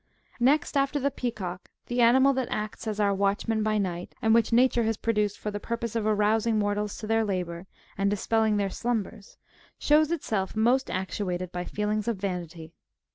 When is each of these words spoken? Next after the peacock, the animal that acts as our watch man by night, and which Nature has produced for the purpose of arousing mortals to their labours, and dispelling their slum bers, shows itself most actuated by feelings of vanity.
Next 0.39 0.75
after 0.75 0.99
the 0.99 1.11
peacock, 1.11 1.69
the 1.85 2.01
animal 2.01 2.33
that 2.33 2.47
acts 2.49 2.87
as 2.87 2.99
our 2.99 3.13
watch 3.13 3.47
man 3.47 3.61
by 3.61 3.77
night, 3.77 4.15
and 4.19 4.33
which 4.33 4.51
Nature 4.51 4.81
has 4.81 4.97
produced 4.97 5.37
for 5.37 5.51
the 5.51 5.59
purpose 5.59 5.95
of 5.95 6.07
arousing 6.07 6.57
mortals 6.57 6.97
to 6.97 7.05
their 7.05 7.23
labours, 7.23 7.67
and 7.99 8.09
dispelling 8.09 8.57
their 8.57 8.71
slum 8.71 9.03
bers, 9.03 9.37
shows 9.77 10.09
itself 10.11 10.55
most 10.55 10.89
actuated 10.89 11.51
by 11.51 11.65
feelings 11.65 12.07
of 12.07 12.17
vanity. 12.17 12.73